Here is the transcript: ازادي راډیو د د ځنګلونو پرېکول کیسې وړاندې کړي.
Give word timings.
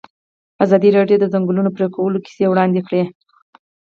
ازادي 0.63 0.89
راډیو 0.97 1.17
د 1.21 1.25
د 1.29 1.31
ځنګلونو 1.33 1.69
پرېکول 1.75 2.13
کیسې 2.25 2.45
وړاندې 2.49 2.81
کړي. 2.87 3.03